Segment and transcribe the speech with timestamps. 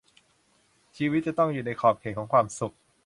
[0.95, 2.75] ชีวิตจะต้องอยู่ในขอบเขตของความสุข